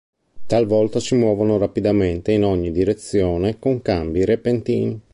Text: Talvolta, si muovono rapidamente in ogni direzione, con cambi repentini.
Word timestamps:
Talvolta, 0.47 0.99
si 0.99 1.13
muovono 1.13 1.59
rapidamente 1.59 2.31
in 2.31 2.43
ogni 2.43 2.71
direzione, 2.71 3.59
con 3.59 3.83
cambi 3.83 4.25
repentini. 4.25 4.99